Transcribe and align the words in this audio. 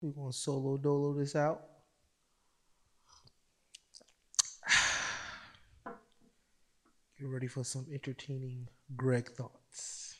We're 0.00 0.10
gonna 0.12 0.32
solo 0.32 0.76
dolo 0.76 1.14
this 1.14 1.34
out. 1.34 1.62
Get 7.18 7.28
ready 7.28 7.46
for 7.46 7.64
some 7.64 7.86
entertaining 7.92 8.68
Greg 8.94 9.30
thoughts. 9.30 10.18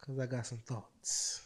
Cause 0.00 0.18
I 0.18 0.26
got 0.26 0.46
some 0.46 0.58
thoughts. 0.58 1.42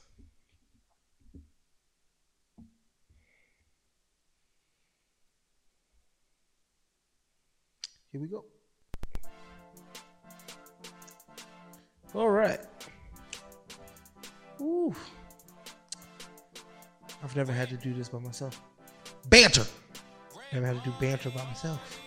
Here 8.10 8.20
we 8.20 8.28
go. 8.28 8.44
All 12.14 12.30
right. 12.30 12.60
Ooh. 14.60 14.94
I've 17.22 17.34
never 17.36 17.52
had 17.52 17.68
to 17.70 17.76
do 17.76 17.92
this 17.94 18.08
by 18.08 18.18
myself. 18.18 18.60
Banter. 19.28 19.64
Never 20.52 20.66
had 20.66 20.82
to 20.82 20.90
do 20.90 20.94
banter 21.00 21.30
by 21.30 21.44
myself. 21.44 22.00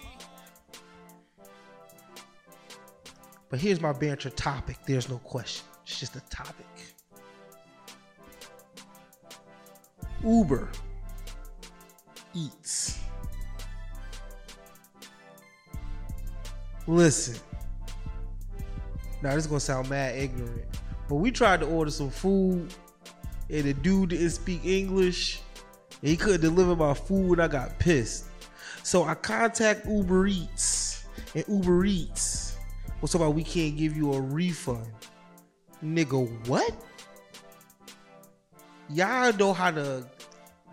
But 3.49 3.59
here's 3.59 3.81
my 3.81 3.91
banter 3.91 4.29
topic. 4.29 4.77
There's 4.85 5.09
no 5.09 5.17
question. 5.17 5.65
It's 5.83 5.99
just 5.99 6.15
a 6.15 6.21
topic. 6.29 6.65
Uber 10.23 10.69
Eats. 12.33 12.99
Listen. 16.87 17.37
Now 19.21 19.35
this 19.35 19.43
is 19.43 19.47
gonna 19.47 19.59
sound 19.59 19.89
mad 19.89 20.15
ignorant, 20.15 20.65
but 21.11 21.17
we 21.17 21.29
tried 21.29 21.59
to 21.59 21.65
order 21.65 21.91
some 21.91 22.09
food, 22.09 22.73
and 23.49 23.63
the 23.65 23.73
dude 23.73 24.11
didn't 24.11 24.29
speak 24.29 24.63
English. 24.63 25.41
And 25.99 26.09
he 26.09 26.15
couldn't 26.15 26.39
deliver 26.39 26.73
my 26.73 26.93
food. 26.93 27.33
and 27.33 27.41
I 27.41 27.49
got 27.49 27.77
pissed. 27.79 28.27
So 28.83 29.03
I 29.03 29.15
contact 29.15 29.85
Uber 29.85 30.27
Eats, 30.27 31.03
and 31.35 31.43
Uber 31.49 31.83
Eats 31.83 32.55
was 33.01 33.11
talking 33.11 33.25
about 33.25 33.35
we 33.35 33.43
can't 33.43 33.75
give 33.75 33.97
you 33.97 34.13
a 34.13 34.21
refund. 34.21 34.87
Nigga, 35.83 36.47
what? 36.47 36.73
Y'all 38.87 39.33
know 39.33 39.51
how 39.51 39.71
to 39.71 40.07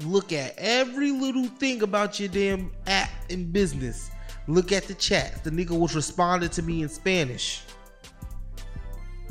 look 0.05 0.33
at 0.33 0.55
every 0.57 1.11
little 1.11 1.47
thing 1.47 1.83
about 1.83 2.21
your 2.21 2.29
damn 2.29 2.71
app 2.87 3.11
and 3.29 3.53
business. 3.53 4.13
Look 4.47 4.71
at 4.71 4.85
the 4.85 4.95
chat. 4.95 5.43
The 5.43 5.51
nigga 5.51 5.77
was 5.77 5.97
responding 5.97 6.51
to 6.51 6.63
me 6.63 6.83
in 6.83 6.89
Spanish. 6.89 7.63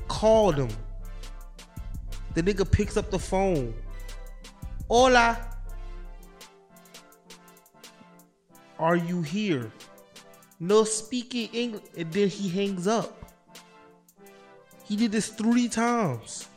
Called 0.10 0.58
him. 0.58 0.68
The 2.34 2.44
nigga 2.44 2.70
picks 2.70 2.98
up 2.98 3.10
the 3.10 3.20
phone. 3.20 3.74
Hola. 4.88 5.38
Are 8.80 8.96
you 8.96 9.22
here? 9.22 9.72
No 10.60 10.84
speaking 10.84 11.50
English. 11.52 11.84
And 11.98 12.12
then 12.12 12.30
he 12.30 12.50
hangs 12.50 12.88
up. 12.88 13.34
He 14.84 14.96
did 14.96 15.12
this 15.12 15.30
three 15.30 15.68
times. 15.68 16.48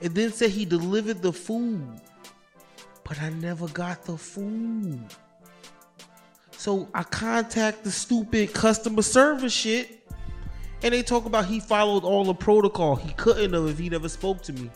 And 0.00 0.14
then 0.14 0.32
said 0.32 0.50
he 0.50 0.64
delivered 0.64 1.22
the 1.22 1.32
food. 1.32 2.00
But 3.04 3.20
I 3.20 3.30
never 3.30 3.68
got 3.68 4.04
the 4.04 4.16
food. 4.16 5.00
So 6.56 6.88
I 6.94 7.02
contact 7.02 7.84
the 7.84 7.90
stupid 7.90 8.54
customer 8.54 9.02
service 9.02 9.52
shit. 9.52 10.01
And 10.82 10.92
they 10.92 11.02
talk 11.02 11.26
about 11.26 11.46
he 11.46 11.60
followed 11.60 12.04
all 12.04 12.24
the 12.24 12.34
protocol. 12.34 12.96
He 12.96 13.12
couldn't 13.12 13.52
have 13.52 13.68
if 13.68 13.78
he 13.78 13.88
never 13.88 14.08
spoke 14.08 14.42
to 14.42 14.52
me. 14.52 14.70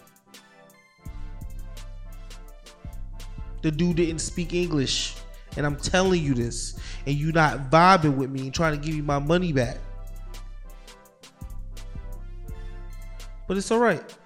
The 3.62 3.70
dude 3.72 3.96
didn't 3.96 4.20
speak 4.20 4.54
English. 4.54 5.16
And 5.56 5.66
I'm 5.66 5.76
telling 5.76 6.22
you 6.22 6.34
this. 6.34 6.78
And 7.06 7.16
you 7.16 7.32
not 7.32 7.70
vibing 7.70 8.16
with 8.16 8.30
me 8.30 8.42
and 8.42 8.54
trying 8.54 8.78
to 8.78 8.84
give 8.84 8.94
me 8.94 9.00
my 9.00 9.18
money 9.18 9.52
back. 9.52 9.78
But 13.48 13.56
it's 13.56 13.70
alright. 13.72 14.16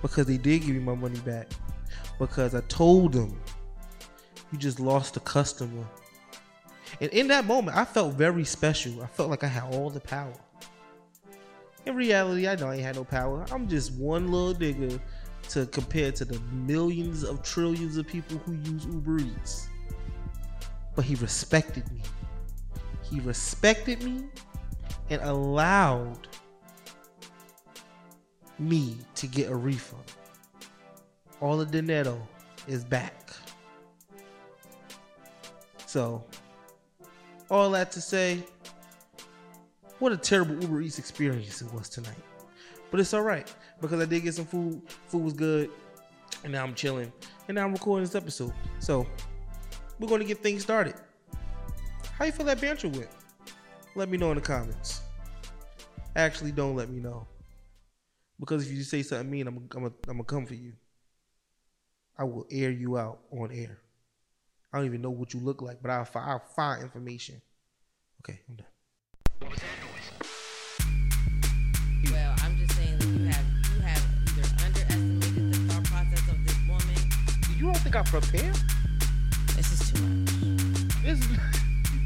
Because 0.00 0.26
they 0.26 0.38
did 0.38 0.60
give 0.60 0.76
me 0.76 0.80
my 0.80 0.94
money 0.94 1.18
back. 1.20 1.48
Because 2.18 2.54
I 2.54 2.60
told 2.62 3.14
them 3.14 3.36
you 4.52 4.58
just 4.58 4.78
lost 4.78 5.16
a 5.16 5.20
customer. 5.20 5.84
And 7.00 7.10
in 7.10 7.26
that 7.28 7.46
moment, 7.46 7.76
I 7.76 7.84
felt 7.84 8.14
very 8.14 8.44
special. 8.44 9.02
I 9.02 9.06
felt 9.06 9.30
like 9.30 9.42
I 9.42 9.48
had 9.48 9.64
all 9.74 9.90
the 9.90 10.00
power. 10.00 10.34
In 11.84 11.96
reality, 11.96 12.46
I 12.46 12.54
know 12.54 12.68
I 12.68 12.74
ain't 12.74 12.82
had 12.82 12.96
no 12.96 13.04
power. 13.04 13.44
I'm 13.50 13.68
just 13.68 13.92
one 13.92 14.30
little 14.30 14.54
nigga 14.54 15.00
to 15.50 15.66
compare 15.66 16.12
to 16.12 16.24
the 16.24 16.38
millions 16.52 17.24
of 17.24 17.42
trillions 17.42 17.96
of 17.96 18.06
people 18.06 18.38
who 18.38 18.52
use 18.70 18.86
Uber 18.86 19.18
Eats. 19.18 19.68
But 20.94 21.04
he 21.04 21.16
respected 21.16 21.90
me. 21.90 22.02
He 23.02 23.20
respected 23.20 24.02
me 24.02 24.24
and 25.10 25.20
allowed 25.22 26.28
me 28.58 28.96
to 29.16 29.26
get 29.26 29.50
a 29.50 29.54
refund. 29.54 30.04
All 31.40 31.56
the 31.56 31.66
dinero 31.66 32.20
is 32.68 32.84
back. 32.84 33.32
So, 35.86 36.24
all 37.50 37.70
that 37.70 37.90
to 37.92 38.00
say, 38.00 38.44
what 40.02 40.10
a 40.10 40.16
terrible 40.16 40.60
Uber 40.60 40.80
Eats 40.80 40.98
experience 40.98 41.62
it 41.62 41.72
was 41.72 41.88
tonight. 41.88 42.18
But 42.90 42.98
it's 42.98 43.14
all 43.14 43.22
right 43.22 43.46
because 43.80 44.02
I 44.02 44.04
did 44.04 44.24
get 44.24 44.34
some 44.34 44.44
food. 44.44 44.82
Food 45.06 45.22
was 45.22 45.32
good, 45.32 45.70
and 46.42 46.52
now 46.52 46.64
I'm 46.64 46.74
chilling, 46.74 47.12
and 47.46 47.54
now 47.54 47.64
I'm 47.64 47.72
recording 47.72 48.02
this 48.02 48.16
episode. 48.16 48.52
So 48.80 49.06
we're 50.00 50.08
going 50.08 50.20
to 50.20 50.26
get 50.26 50.42
things 50.42 50.62
started. 50.62 50.96
How 52.18 52.24
you 52.24 52.32
feel 52.32 52.44
that 52.46 52.60
banter 52.60 52.88
went? 52.88 53.10
Let 53.94 54.08
me 54.08 54.18
know 54.18 54.32
in 54.32 54.38
the 54.38 54.42
comments. 54.42 55.02
Actually, 56.16 56.50
don't 56.50 56.74
let 56.74 56.90
me 56.90 56.98
know 56.98 57.24
because 58.40 58.66
if 58.66 58.72
you 58.72 58.82
say 58.82 59.04
something 59.04 59.30
mean, 59.30 59.46
I'm 59.46 59.68
I'm 59.72 59.92
gonna 60.04 60.24
come 60.24 60.46
for 60.46 60.54
you. 60.54 60.72
I 62.18 62.24
will 62.24 62.48
air 62.50 62.72
you 62.72 62.98
out 62.98 63.20
on 63.30 63.52
air. 63.52 63.78
I 64.72 64.78
don't 64.78 64.86
even 64.86 65.00
know 65.00 65.10
what 65.10 65.32
you 65.32 65.38
look 65.38 65.62
like, 65.62 65.80
but 65.80 65.92
I'll, 65.92 66.08
I'll 66.16 66.40
find 66.40 66.82
information. 66.82 67.40
Okay, 68.20 68.40
I'm 68.48 68.56
done. 68.56 68.66
You 77.62 77.68
don't 77.68 77.78
think 77.78 77.94
I 77.94 78.02
prepared? 78.02 78.58
This 79.54 79.70
is 79.70 79.92
too 79.92 80.02
much. 80.02 80.32
This 81.00 81.20
you 81.28 81.36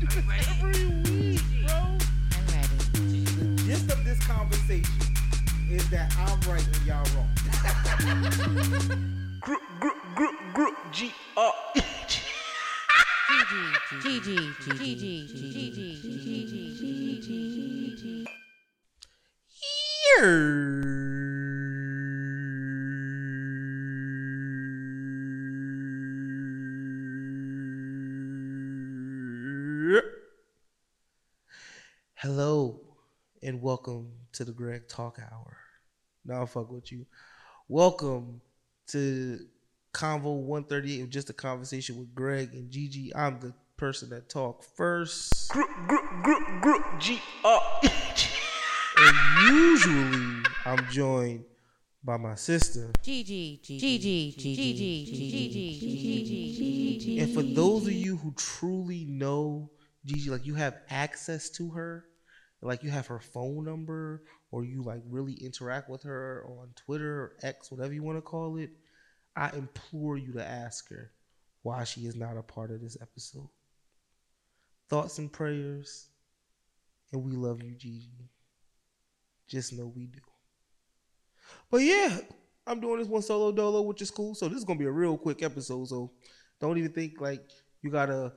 do 0.00 0.06
this 0.06 0.22
every 0.50 0.84
week, 1.08 1.40
bro. 1.64 1.72
I'm 1.72 2.44
ready. 2.52 3.24
The 3.24 3.46
gist 3.64 3.90
of 3.90 4.04
this 4.04 4.20
conversation 4.26 5.00
is 5.70 5.88
that 5.88 6.14
I'm 6.18 6.38
right 6.42 6.62
and 6.62 6.84
y'all 6.84 7.06
wrong. 7.16 7.32
group, 9.40 9.62
group, 9.80 9.96
group, 10.14 10.34
group, 10.52 10.76
G 10.92 11.10
R 11.38 11.54
E 11.74 11.80
G. 12.06 12.20
G 14.02 14.20
Hello 32.26 32.80
and 33.40 33.62
welcome 33.62 34.10
to 34.32 34.42
the 34.42 34.50
Greg 34.50 34.88
Talk 34.88 35.20
Hour. 35.20 35.56
Now 36.24 36.40
nah, 36.40 36.46
fuck 36.46 36.72
with 36.72 36.90
you. 36.90 37.06
Welcome 37.68 38.40
to 38.88 39.38
Convo 39.94 40.42
138 40.42 41.02
of 41.02 41.10
just 41.10 41.30
a 41.30 41.32
conversation 41.32 41.96
with 41.96 42.12
Greg 42.16 42.52
and 42.52 42.68
Gigi. 42.68 43.14
I'm 43.14 43.38
the 43.38 43.54
person 43.76 44.10
that 44.10 44.28
talk 44.28 44.64
first. 44.64 45.48
Group, 45.50 45.70
group, 45.86 46.02
group, 46.24 46.62
group, 46.62 46.84
G 46.98 47.20
R 47.44 47.62
E 47.84 47.90
G. 48.16 48.28
And 48.98 49.48
usually 49.48 50.42
I'm 50.64 50.84
joined 50.90 51.44
by 52.02 52.16
my 52.16 52.34
sister. 52.34 52.90
Gigi, 53.02 53.60
Gigi, 53.62 53.78
Gigi, 53.78 54.32
Gigi, 54.32 55.04
Gigi, 55.04 55.78
Gigi, 55.78 56.98
Gigi. 56.98 57.20
And 57.20 57.32
for 57.32 57.42
those 57.42 57.86
of 57.86 57.92
you 57.92 58.16
who 58.16 58.32
truly 58.32 59.04
know 59.04 59.70
Gigi, 60.04 60.28
like 60.28 60.44
you 60.44 60.56
have 60.56 60.78
access 60.90 61.48
to 61.50 61.70
her 61.70 62.04
like 62.66 62.82
you 62.82 62.90
have 62.90 63.06
her 63.06 63.20
phone 63.20 63.64
number, 63.64 64.22
or 64.50 64.64
you 64.64 64.82
like 64.82 65.02
really 65.08 65.34
interact 65.34 65.88
with 65.88 66.02
her 66.02 66.44
on 66.46 66.68
Twitter 66.76 67.20
or 67.20 67.36
X, 67.42 67.70
whatever 67.70 67.92
you 67.92 68.02
want 68.02 68.18
to 68.18 68.22
call 68.22 68.56
it, 68.56 68.70
I 69.34 69.50
implore 69.50 70.16
you 70.16 70.32
to 70.32 70.44
ask 70.44 70.88
her 70.90 71.12
why 71.62 71.84
she 71.84 72.02
is 72.02 72.16
not 72.16 72.36
a 72.36 72.42
part 72.42 72.70
of 72.70 72.80
this 72.80 72.96
episode. 73.00 73.48
Thoughts 74.88 75.18
and 75.18 75.32
prayers, 75.32 76.08
and 77.12 77.24
we 77.24 77.32
love 77.32 77.62
you, 77.62 77.74
Gigi. 77.74 78.30
Just 79.48 79.72
know 79.72 79.92
we 79.94 80.06
do. 80.06 80.20
But 81.70 81.78
yeah, 81.78 82.18
I'm 82.66 82.80
doing 82.80 82.98
this 82.98 83.08
one 83.08 83.22
solo 83.22 83.52
dolo, 83.52 83.82
which 83.82 84.02
is 84.02 84.10
cool. 84.10 84.34
So 84.34 84.48
this 84.48 84.58
is 84.58 84.64
gonna 84.64 84.78
be 84.78 84.86
a 84.86 84.90
real 84.90 85.16
quick 85.16 85.42
episode. 85.42 85.88
So 85.88 86.12
don't 86.60 86.78
even 86.78 86.92
think 86.92 87.20
like 87.20 87.50
you 87.82 87.90
gotta 87.90 88.32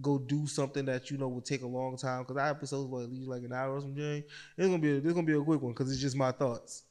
go 0.00 0.18
do 0.18 0.46
something 0.46 0.84
that 0.86 1.10
you 1.10 1.18
know 1.18 1.28
will 1.28 1.40
take 1.40 1.62
a 1.62 1.66
long 1.66 1.96
time. 1.96 2.24
Cause 2.24 2.36
our 2.36 2.48
episodes 2.48 2.90
will 2.90 3.02
at 3.02 3.10
least 3.10 3.28
like 3.28 3.42
an 3.42 3.52
hour 3.52 3.76
or 3.76 3.80
something. 3.80 4.24
It's 4.56 4.66
gonna 4.66 4.78
be 4.78 4.96
a, 4.96 5.00
this 5.00 5.12
gonna 5.12 5.26
be 5.26 5.34
a 5.34 5.42
quick 5.42 5.60
one 5.60 5.72
because 5.72 5.90
it's 5.90 6.00
just 6.00 6.16
my 6.16 6.32
thoughts. 6.32 6.84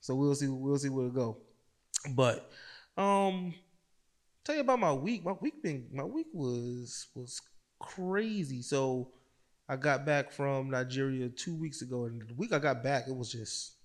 So 0.00 0.14
we'll 0.14 0.34
see 0.34 0.48
we'll 0.48 0.78
see 0.78 0.88
where 0.88 1.06
it 1.06 1.14
go. 1.14 1.38
But 2.14 2.50
um 2.96 3.54
tell 4.44 4.54
you 4.54 4.62
about 4.62 4.80
my 4.80 4.92
week. 4.92 5.24
My 5.24 5.32
week 5.32 5.62
been 5.62 5.86
my 5.92 6.04
week 6.04 6.26
was 6.32 7.08
was 7.14 7.40
crazy. 7.78 8.62
So 8.62 9.12
I 9.68 9.76
got 9.76 10.04
back 10.04 10.32
from 10.32 10.70
Nigeria 10.70 11.28
two 11.28 11.54
weeks 11.54 11.82
ago, 11.82 12.04
and 12.06 12.20
the 12.20 12.34
week 12.34 12.52
I 12.52 12.58
got 12.58 12.82
back, 12.82 13.04
it 13.08 13.16
was 13.16 13.30
just 13.30 13.76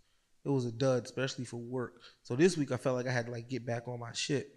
it 0.43 0.49
was 0.49 0.65
a 0.65 0.71
dud, 0.71 1.05
especially 1.05 1.45
for 1.45 1.57
work. 1.57 2.01
So 2.23 2.35
this 2.35 2.57
week 2.57 2.71
I 2.71 2.77
felt 2.77 2.95
like 2.95 3.07
I 3.07 3.11
had 3.11 3.27
to 3.27 3.31
like 3.31 3.49
get 3.49 3.65
back 3.65 3.87
on 3.87 3.99
my 3.99 4.11
shit. 4.13 4.56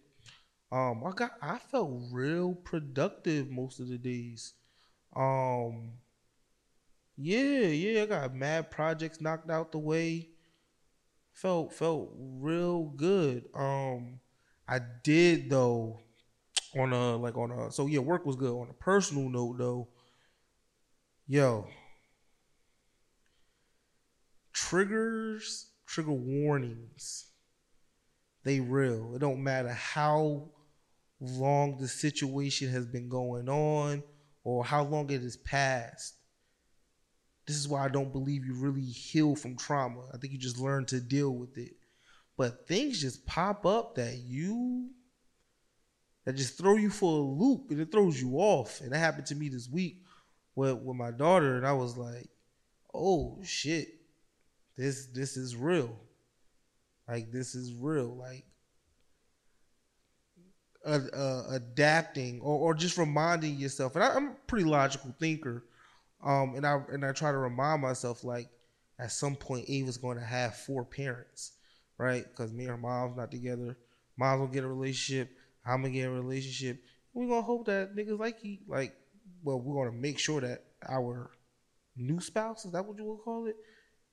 Um, 0.72 1.02
I 1.04 1.10
got 1.12 1.32
I 1.42 1.58
felt 1.58 1.90
real 2.12 2.54
productive 2.54 3.50
most 3.50 3.80
of 3.80 3.88
the 3.88 3.98
days. 3.98 4.54
Um, 5.16 5.94
yeah, 7.16 7.66
yeah, 7.66 8.02
I 8.02 8.06
got 8.06 8.34
mad 8.34 8.70
projects 8.70 9.20
knocked 9.20 9.50
out 9.50 9.72
the 9.72 9.78
way. 9.78 10.30
Felt 11.32 11.72
felt 11.72 12.10
real 12.16 12.84
good. 12.96 13.48
Um, 13.54 14.20
I 14.68 14.80
did 15.02 15.50
though 15.50 16.00
on 16.78 16.92
a 16.92 17.16
like 17.16 17.36
on 17.36 17.50
a 17.52 17.72
so 17.72 17.86
yeah, 17.86 18.00
work 18.00 18.26
was 18.26 18.36
good. 18.36 18.52
On 18.54 18.68
a 18.70 18.74
personal 18.74 19.28
note 19.30 19.58
though, 19.58 19.88
yo, 21.26 21.66
triggers, 24.52 25.70
trigger 25.86 26.12
warnings, 26.12 27.26
they 28.44 28.60
real. 28.60 29.14
It 29.14 29.20
don't 29.20 29.42
matter 29.42 29.72
how 29.72 30.50
long 31.20 31.78
the 31.78 31.88
situation 31.88 32.70
has 32.70 32.86
been 32.86 33.08
going 33.08 33.48
on 33.48 34.02
or 34.42 34.64
how 34.64 34.82
long 34.82 35.10
it 35.10 35.22
has 35.22 35.36
passed. 35.36 36.14
This 37.46 37.56
is 37.56 37.68
why 37.68 37.84
I 37.84 37.88
don't 37.88 38.12
believe 38.12 38.44
you 38.44 38.54
really 38.54 38.84
heal 38.84 39.34
from 39.34 39.56
trauma. 39.56 40.02
I 40.14 40.18
think 40.18 40.32
you 40.32 40.38
just 40.38 40.58
learn 40.60 40.86
to 40.86 41.00
deal 41.00 41.30
with 41.30 41.58
it. 41.58 41.72
But 42.36 42.66
things 42.66 43.00
just 43.00 43.26
pop 43.26 43.66
up 43.66 43.96
that 43.96 44.18
you 44.18 44.90
that 46.24 46.36
just 46.36 46.56
throw 46.56 46.76
you 46.76 46.90
for 46.90 47.18
a 47.18 47.22
loop 47.22 47.70
and 47.70 47.80
it 47.80 47.90
throws 47.90 48.20
you 48.20 48.36
off. 48.36 48.80
And 48.80 48.92
that 48.92 48.98
happened 48.98 49.26
to 49.26 49.34
me 49.34 49.48
this 49.48 49.68
week 49.68 50.02
with, 50.54 50.78
with 50.78 50.96
my 50.96 51.10
daughter, 51.10 51.56
and 51.56 51.66
I 51.66 51.72
was 51.72 51.96
like, 51.96 52.28
oh 52.94 53.40
shit. 53.42 53.88
This 54.76 55.06
this 55.06 55.36
is 55.36 55.56
real. 55.56 55.94
Like 57.06 57.30
this 57.30 57.54
is 57.54 57.74
real. 57.74 58.16
Like 58.16 58.46
uh, 60.90 61.16
uh, 61.16 61.44
adapting 61.50 62.40
or, 62.40 62.58
or 62.58 62.74
just 62.74 62.98
reminding 62.98 63.54
yourself. 63.54 63.94
And 63.94 64.04
I, 64.04 64.14
I'm 64.14 64.28
a 64.28 64.36
pretty 64.46 64.64
logical 64.64 65.14
thinker, 65.18 65.64
um, 66.24 66.54
and 66.56 66.66
I 66.66 66.80
and 66.92 67.04
I 67.04 67.12
try 67.12 67.30
to 67.30 67.38
remind 67.38 67.82
myself 67.82 68.24
like 68.24 68.48
at 68.98 69.12
some 69.12 69.36
point 69.36 69.68
Ava's 69.68 69.96
going 69.96 70.18
to 70.18 70.24
have 70.24 70.56
four 70.56 70.84
parents, 70.84 71.52
right? 71.98 72.24
Because 72.24 72.52
me 72.52 72.64
and 72.64 72.72
her 72.72 72.76
mom's 72.76 73.16
not 73.16 73.30
together. 73.30 73.76
Mom's 74.18 74.40
gonna 74.40 74.52
get 74.52 74.64
a 74.64 74.68
relationship. 74.68 75.30
I'm 75.64 75.82
gonna 75.82 75.94
get 75.94 76.06
a 76.06 76.10
relationship. 76.10 76.82
We're 77.14 77.28
gonna 77.28 77.42
hope 77.42 77.66
that 77.66 77.94
niggas 77.96 78.18
like 78.18 78.40
he 78.40 78.60
like. 78.68 78.94
Well, 79.42 79.60
we're 79.60 79.84
gonna 79.84 79.96
make 79.96 80.18
sure 80.18 80.40
that 80.42 80.64
our 80.88 81.30
new 81.96 82.20
spouse 82.20 82.64
is 82.64 82.72
that 82.72 82.84
what 82.84 82.98
you 82.98 83.04
would 83.04 83.22
call 83.22 83.46
it? 83.46 83.56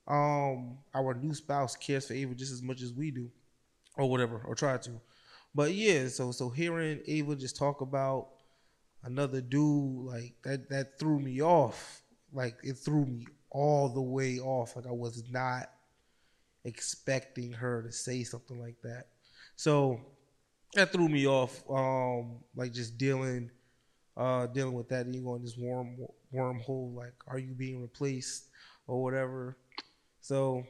Um, 0.06 0.78
our 0.94 1.12
new 1.14 1.34
spouse 1.34 1.76
cares 1.76 2.06
for 2.06 2.14
Ava 2.14 2.34
just 2.34 2.52
as 2.52 2.62
much 2.62 2.80
as 2.80 2.92
we 2.92 3.10
do, 3.10 3.30
or 3.96 4.08
whatever, 4.08 4.42
or 4.46 4.54
try 4.54 4.76
to. 4.78 4.90
But 5.58 5.74
yeah, 5.74 6.06
so 6.06 6.30
so 6.30 6.50
hearing 6.50 7.00
Ava 7.08 7.34
just 7.34 7.56
talk 7.56 7.80
about 7.80 8.28
another 9.02 9.40
dude 9.40 10.04
like 10.04 10.36
that 10.44 10.70
that 10.70 11.00
threw 11.00 11.18
me 11.18 11.42
off. 11.42 12.00
Like 12.32 12.58
it 12.62 12.74
threw 12.74 13.04
me 13.04 13.26
all 13.50 13.88
the 13.88 14.00
way 14.00 14.38
off. 14.38 14.76
Like 14.76 14.86
I 14.86 14.92
was 14.92 15.24
not 15.32 15.68
expecting 16.64 17.50
her 17.50 17.82
to 17.82 17.90
say 17.90 18.22
something 18.22 18.60
like 18.60 18.76
that. 18.84 19.08
So 19.56 20.00
that 20.74 20.92
threw 20.92 21.08
me 21.08 21.26
off. 21.26 21.60
Um, 21.68 22.36
like 22.54 22.72
just 22.72 22.96
dealing 22.96 23.50
uh 24.16 24.46
dealing 24.46 24.74
with 24.74 24.88
that. 24.90 25.10
Go 25.24 25.34
in 25.34 25.42
this 25.42 25.58
worm 25.58 25.96
wormhole. 26.32 26.94
Like, 26.94 27.14
are 27.26 27.40
you 27.40 27.50
being 27.50 27.82
replaced 27.82 28.44
or 28.86 29.02
whatever? 29.02 29.56
So 30.20 30.62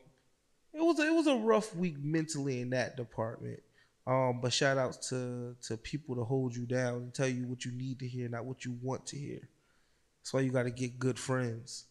it 0.72 0.80
was 0.80 0.98
a, 0.98 1.08
it 1.08 1.12
was 1.12 1.26
a 1.26 1.36
rough 1.36 1.76
week 1.76 2.02
mentally 2.02 2.62
in 2.62 2.70
that 2.70 2.96
department. 2.96 3.60
Um, 4.08 4.40
but 4.40 4.54
shout 4.54 4.78
outs 4.78 5.10
to 5.10 5.54
to 5.64 5.76
people 5.76 6.16
to 6.16 6.24
hold 6.24 6.56
you 6.56 6.64
down 6.64 6.94
and 6.94 7.14
tell 7.14 7.28
you 7.28 7.46
what 7.46 7.66
you 7.66 7.72
need 7.72 7.98
to 7.98 8.08
hear, 8.08 8.26
not 8.30 8.46
what 8.46 8.64
you 8.64 8.74
want 8.82 9.04
to 9.08 9.18
hear. 9.18 9.40
That's 10.20 10.32
why 10.32 10.40
you 10.40 10.50
got 10.50 10.62
to 10.62 10.70
get 10.70 10.98
good 10.98 11.18
friends. 11.18 11.84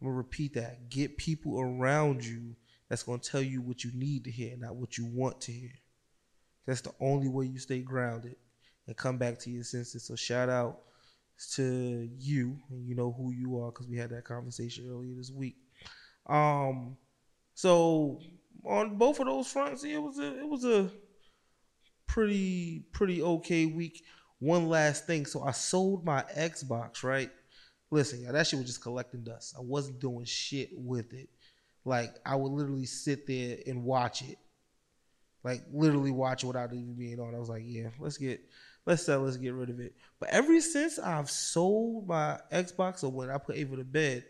I'm 0.00 0.06
gonna 0.06 0.16
repeat 0.16 0.54
that: 0.54 0.88
get 0.90 1.16
people 1.16 1.58
around 1.58 2.24
you 2.24 2.54
that's 2.88 3.02
gonna 3.02 3.18
tell 3.18 3.42
you 3.42 3.60
what 3.60 3.82
you 3.82 3.90
need 3.94 4.22
to 4.24 4.30
hear, 4.30 4.56
not 4.56 4.76
what 4.76 4.96
you 4.96 5.06
want 5.06 5.40
to 5.42 5.52
hear. 5.52 5.72
That's 6.66 6.82
the 6.82 6.92
only 7.00 7.28
way 7.28 7.46
you 7.46 7.58
stay 7.58 7.80
grounded 7.80 8.36
and 8.86 8.96
come 8.96 9.18
back 9.18 9.40
to 9.40 9.50
your 9.50 9.64
senses. 9.64 10.04
So 10.04 10.14
shout 10.14 10.48
out 10.48 10.82
to 11.54 12.08
you, 12.16 12.60
and 12.70 12.86
you 12.86 12.94
know 12.94 13.12
who 13.12 13.32
you 13.32 13.58
are 13.58 13.72
because 13.72 13.88
we 13.88 13.96
had 13.96 14.10
that 14.10 14.24
conversation 14.24 14.88
earlier 14.88 15.16
this 15.16 15.32
week. 15.32 15.56
Um, 16.28 16.96
so 17.54 18.20
on 18.64 18.96
both 18.96 19.18
of 19.18 19.26
those 19.26 19.50
fronts, 19.50 19.82
it 19.82 19.98
was 19.98 20.20
a 20.20 20.38
it 20.38 20.48
was 20.48 20.64
a 20.64 20.90
pretty 22.14 22.78
pretty 22.92 23.20
okay 23.20 23.66
week. 23.66 24.04
One 24.38 24.68
last 24.68 25.04
thing, 25.06 25.26
so 25.26 25.42
I 25.42 25.50
sold 25.50 26.04
my 26.04 26.22
Xbox, 26.36 27.02
right? 27.02 27.28
Listen, 27.90 28.30
that 28.30 28.46
shit 28.46 28.58
was 28.58 28.68
just 28.68 28.82
collecting 28.82 29.24
dust. 29.24 29.54
I 29.58 29.60
wasn't 29.60 30.00
doing 30.00 30.24
shit 30.24 30.70
with 30.74 31.12
it. 31.12 31.28
Like 31.84 32.14
I 32.24 32.36
would 32.36 32.52
literally 32.52 32.86
sit 32.86 33.26
there 33.26 33.58
and 33.66 33.82
watch 33.82 34.22
it, 34.22 34.38
like 35.42 35.62
literally 35.72 36.12
watch 36.12 36.44
it 36.44 36.46
without 36.46 36.72
even 36.72 36.94
being 36.94 37.18
on. 37.18 37.34
I 37.34 37.40
was 37.40 37.48
like, 37.48 37.64
yeah, 37.66 37.88
let's 37.98 38.16
get, 38.16 38.40
let's 38.86 39.04
sell, 39.04 39.22
let's 39.22 39.36
get 39.36 39.54
rid 39.54 39.70
of 39.70 39.80
it. 39.80 39.94
But 40.20 40.28
ever 40.28 40.60
since 40.60 41.00
I've 41.00 41.30
sold 41.30 42.06
my 42.06 42.38
Xbox, 42.52 43.02
or 43.02 43.10
when 43.10 43.28
I 43.28 43.38
put 43.38 43.56
Ava 43.56 43.76
to 43.76 43.84
bed, 43.84 44.24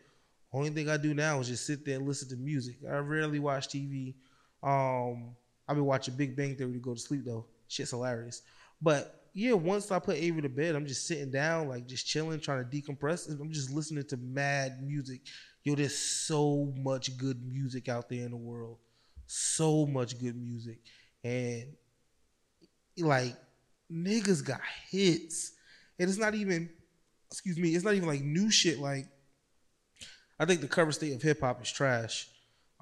only 0.55 0.71
thing 0.71 0.89
I 0.89 0.97
do 0.97 1.13
now 1.13 1.39
is 1.41 1.49
just 1.49 1.67
sit 1.67 1.85
there 1.85 1.99
and 1.99 2.09
listen 2.09 2.31
to 2.31 2.37
music. 2.37 2.77
I 2.89 2.97
rarely 2.97 3.41
watch 3.41 3.69
TV. 3.69 4.15
Um, 4.63 5.37
I've 5.69 5.77
been 5.77 5.85
watching 5.85 6.17
Big 6.17 6.35
Bang 6.35 6.57
Theory 6.57 6.73
to 6.73 6.79
go 6.79 6.95
to 6.95 7.01
sleep 7.01 7.27
though. 7.27 7.45
Shit's 7.69 7.91
hilarious. 7.91 8.43
But 8.81 9.29
yeah, 9.35 9.53
once 9.53 9.91
I 9.91 9.99
put 9.99 10.17
Ava 10.17 10.43
to 10.43 10.49
bed, 10.49 10.77
I'm 10.77 10.87
just 10.87 11.07
sitting 11.07 11.31
down, 11.31 11.69
like 11.69 11.87
just 11.87 12.07
chilling, 12.07 12.41
trying 12.41 12.65
to 12.65 12.71
decompress. 12.71 13.29
I'm 13.29 13.51
just 13.51 13.71
listening 13.71 14.05
to 14.05 14.17
mad 14.17 14.83
music. 14.83 15.23
Yo, 15.65 15.75
there's 15.75 15.97
so 15.97 16.73
much 16.77 17.17
good 17.17 17.45
music 17.45 17.89
out 17.89 18.09
there 18.09 18.25
in 18.25 18.31
the 18.31 18.37
world. 18.37 18.79
So 19.27 19.87
much 19.87 20.19
good 20.21 20.37
music. 20.37 20.79
And 21.25 21.75
like 22.99 23.35
niggas 23.91 24.45
got 24.45 24.61
hits. 24.91 25.53
And 25.99 26.09
it's 26.09 26.19
not 26.19 26.35
even, 26.35 26.71
excuse 27.31 27.59
me, 27.59 27.75
it's 27.75 27.85
not 27.85 27.95
even 27.95 28.09
like 28.09 28.23
new 28.23 28.51
shit. 28.51 28.79
Like, 28.79 29.07
I 30.39 30.45
think 30.45 30.61
the 30.61 30.69
current 30.69 30.95
state 30.95 31.15
of 31.15 31.23
hip 31.23 31.41
hop 31.41 31.63
is 31.63 31.71
trash. 31.71 32.29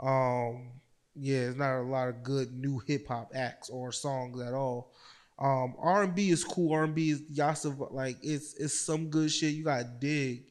Um, 0.02 0.72
yeah, 1.14 1.48
it's 1.48 1.58
not 1.58 1.80
a 1.80 1.82
lot 1.82 2.08
of 2.08 2.22
good 2.22 2.52
new 2.52 2.78
hip 2.78 3.06
hop 3.08 3.32
acts 3.34 3.68
or 3.68 3.92
songs 3.92 4.40
at 4.40 4.54
all. 4.54 4.92
Um, 5.38 5.74
R 5.78 6.04
and 6.04 6.14
B 6.14 6.30
is 6.30 6.44
cool. 6.44 6.72
R 6.72 6.84
and 6.84 6.94
B 6.94 7.10
is 7.10 7.22
Yasa 7.22 7.92
like 7.92 8.16
it's 8.22 8.54
it's 8.54 8.78
some 8.78 9.08
good 9.08 9.30
shit. 9.30 9.54
You 9.54 9.64
gotta 9.64 9.90
dig. 9.98 10.44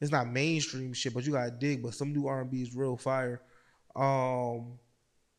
It's 0.00 0.12
not 0.12 0.30
mainstream 0.30 0.92
shit, 0.92 1.14
but 1.14 1.24
you 1.24 1.32
gotta 1.32 1.50
dig. 1.50 1.82
But 1.82 1.94
some 1.94 2.12
new 2.12 2.26
R 2.26 2.42
and 2.42 2.50
B 2.50 2.62
is 2.62 2.74
real 2.76 2.96
fire. 2.96 3.40
Um, 3.94 4.78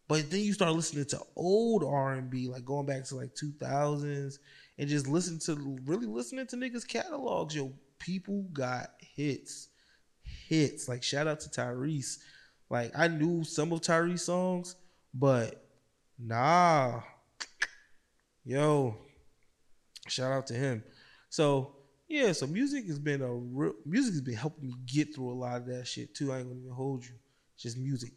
but 0.07 0.29
then 0.31 0.39
you 0.39 0.53
start 0.53 0.74
listening 0.74 1.05
to 1.05 1.19
old 1.36 1.83
R 1.83 2.13
and 2.13 2.29
B, 2.29 2.47
like 2.47 2.65
going 2.65 2.86
back 2.86 3.03
to 3.05 3.15
like 3.15 3.36
two 3.36 3.51
thousands, 3.59 4.39
and 4.77 4.89
just 4.89 5.07
listen 5.07 5.38
to 5.39 5.77
really 5.86 6.07
listening 6.07 6.47
to 6.47 6.55
niggas 6.55 6.88
catalogs. 6.88 7.55
Yo, 7.55 7.74
people 8.00 8.43
got 8.53 8.91
hits, 9.00 9.69
hits. 10.24 10.88
Like 10.89 11.03
shout 11.03 11.27
out 11.27 11.39
to 11.41 11.50
Tyrese. 11.50 12.17
Like 12.69 12.91
I 12.97 13.07
knew 13.07 13.43
some 13.43 13.71
of 13.71 13.81
Tyrese 13.81 14.19
songs, 14.19 14.75
but 15.13 15.63
nah, 16.19 17.01
yo, 18.43 18.97
shout 20.07 20.31
out 20.31 20.47
to 20.47 20.53
him. 20.53 20.83
So 21.29 21.75
yeah, 22.07 22.31
so 22.31 22.47
music 22.47 22.86
has 22.88 23.00
been 23.00 23.21
a 23.21 23.33
real 23.33 23.74
music 23.86 24.13
has 24.13 24.21
been 24.21 24.36
helping 24.36 24.67
me 24.67 24.74
get 24.86 25.15
through 25.15 25.31
a 25.31 25.33
lot 25.33 25.57
of 25.57 25.67
that 25.67 25.88
shit 25.88 26.13
too. 26.13 26.31
I 26.31 26.39
ain't 26.39 26.47
gonna 26.47 26.59
even 26.59 26.74
hold 26.74 27.05
you. 27.05 27.15
It's 27.55 27.63
just 27.63 27.77
music. 27.77 28.12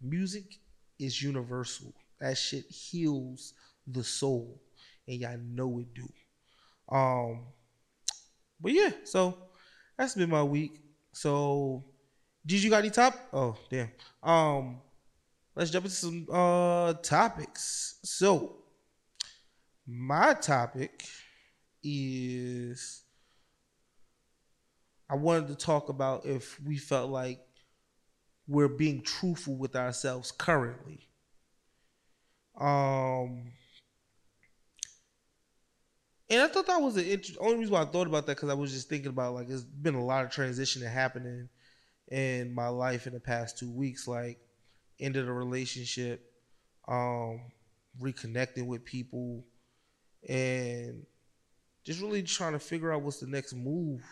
Music 0.00 0.58
is 0.98 1.22
universal. 1.22 1.92
That 2.20 2.36
shit 2.38 2.64
heals 2.70 3.54
the 3.86 4.04
soul, 4.04 4.60
and 5.08 5.18
y'all 5.18 5.38
know 5.38 5.78
it 5.78 5.92
do. 5.94 6.08
Um, 6.94 7.46
but 8.60 8.72
yeah, 8.72 8.90
so 9.04 9.36
that's 9.96 10.14
been 10.14 10.30
my 10.30 10.42
week. 10.42 10.80
So, 11.12 11.84
did 12.46 12.62
you 12.62 12.70
got 12.70 12.78
any 12.78 12.90
top? 12.90 13.14
Oh 13.32 13.56
damn. 13.70 13.90
Um, 14.22 14.80
let's 15.54 15.70
jump 15.70 15.86
into 15.86 15.96
some 15.96 16.26
uh 16.30 16.94
topics. 16.94 17.98
So, 18.04 18.56
my 19.86 20.34
topic 20.34 21.04
is 21.82 23.02
I 25.08 25.16
wanted 25.16 25.48
to 25.48 25.54
talk 25.54 25.88
about 25.88 26.26
if 26.26 26.60
we 26.60 26.76
felt 26.76 27.10
like 27.10 27.40
we're 28.46 28.68
being 28.68 29.02
truthful 29.02 29.56
with 29.56 29.76
ourselves 29.76 30.32
currently. 30.32 31.08
Um, 32.58 33.52
and 36.30 36.40
I 36.40 36.48
thought 36.48 36.66
that 36.66 36.80
was 36.80 36.94
the 36.94 37.12
int- 37.12 37.36
only 37.40 37.58
reason 37.58 37.72
why 37.72 37.82
I 37.82 37.86
thought 37.86 38.06
about 38.06 38.26
that 38.26 38.36
because 38.36 38.50
I 38.50 38.54
was 38.54 38.72
just 38.72 38.88
thinking 38.88 39.10
about 39.10 39.34
like 39.34 39.48
it's 39.48 39.62
been 39.62 39.94
a 39.94 40.04
lot 40.04 40.24
of 40.24 40.30
transition 40.30 40.82
that 40.82 40.90
happening 40.90 41.48
in 42.10 42.54
my 42.54 42.68
life 42.68 43.06
in 43.06 43.14
the 43.14 43.20
past 43.20 43.58
two 43.58 43.70
weeks. 43.70 44.06
Like 44.06 44.38
ended 45.00 45.28
a 45.28 45.32
relationship, 45.32 46.30
um, 46.88 47.40
reconnecting 48.00 48.66
with 48.66 48.84
people, 48.84 49.44
and 50.28 51.04
just 51.84 52.00
really 52.00 52.22
trying 52.22 52.52
to 52.52 52.58
figure 52.58 52.92
out 52.92 53.02
what's 53.02 53.20
the 53.20 53.26
next 53.26 53.54
move 53.54 54.02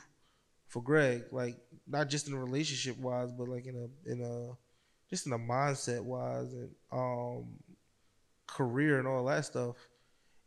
for 0.69 0.83
Greg. 0.83 1.25
Like 1.31 1.57
not 1.87 2.09
just 2.09 2.29
in 2.29 2.35
a 2.35 2.39
relationship 2.39 2.99
wise, 2.99 3.33
but 3.33 3.49
like 3.49 3.67
in 3.67 3.77
a 3.77 4.11
in 4.11 4.23
a 4.23 4.57
just 5.11 5.27
in 5.27 5.33
a 5.33 5.39
mindset 5.39 6.03
wise 6.03 6.53
and 6.53 6.71
um 6.91 7.59
career 8.47 8.99
and 8.99 9.09
all 9.09 9.25
that 9.27 9.45
stuff. 9.45 9.77